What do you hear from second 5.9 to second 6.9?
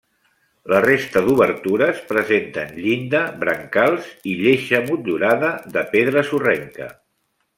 pedra sorrenca.